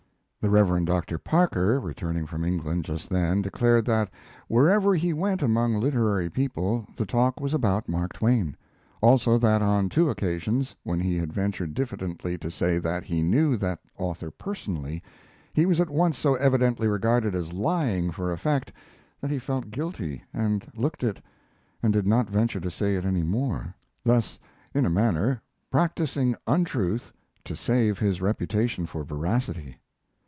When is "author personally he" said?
13.99-15.67